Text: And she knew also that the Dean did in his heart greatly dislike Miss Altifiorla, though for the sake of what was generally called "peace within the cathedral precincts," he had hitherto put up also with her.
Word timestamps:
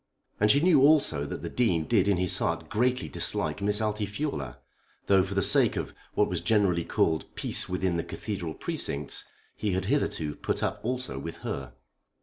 And 0.39 0.49
she 0.49 0.61
knew 0.61 0.81
also 0.81 1.27
that 1.27 1.43
the 1.43 1.47
Dean 1.49 1.83
did 1.85 2.07
in 2.07 2.17
his 2.17 2.39
heart 2.39 2.69
greatly 2.69 3.07
dislike 3.07 3.61
Miss 3.61 3.79
Altifiorla, 3.81 4.57
though 5.05 5.21
for 5.21 5.35
the 5.35 5.43
sake 5.43 5.75
of 5.75 5.93
what 6.15 6.27
was 6.27 6.41
generally 6.41 6.83
called 6.83 7.25
"peace 7.35 7.69
within 7.69 7.97
the 7.97 8.03
cathedral 8.03 8.55
precincts," 8.55 9.25
he 9.55 9.73
had 9.73 9.85
hitherto 9.85 10.33
put 10.37 10.63
up 10.63 10.79
also 10.81 11.19
with 11.19 11.37
her. 11.45 11.73